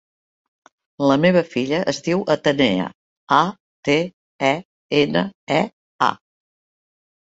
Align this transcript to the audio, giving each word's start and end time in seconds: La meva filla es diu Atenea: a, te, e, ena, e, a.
La 1.09 1.17
meva 1.25 1.43
filla 1.49 1.81
es 1.91 1.99
diu 2.07 2.23
Atenea: 2.35 2.87
a, 3.41 3.41
te, 3.89 3.99
e, 4.51 4.53
ena, 5.03 5.23
e, 5.61 5.63
a. 6.11 6.13